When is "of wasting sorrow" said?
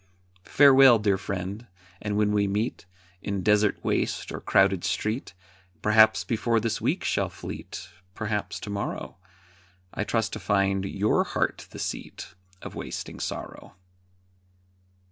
12.63-13.75